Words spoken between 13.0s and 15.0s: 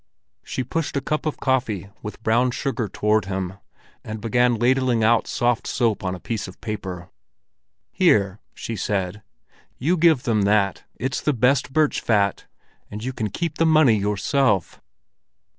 you can keep the money yourself."